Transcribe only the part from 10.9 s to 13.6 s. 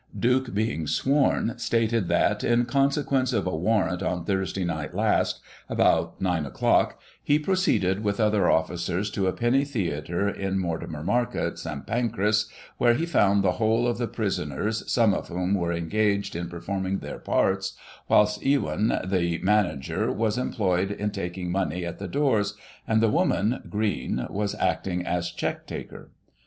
Market, St. Pancras, where he found the